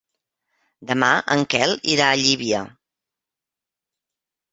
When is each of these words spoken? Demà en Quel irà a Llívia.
Demà 0.91 1.09
en 1.35 1.43
Quel 1.53 1.75
irà 1.95 2.07
a 2.13 2.15
Llívia. 2.21 2.63